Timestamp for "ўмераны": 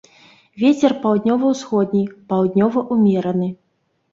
2.97-3.53